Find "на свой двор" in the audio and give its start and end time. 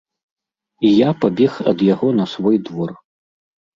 2.21-2.99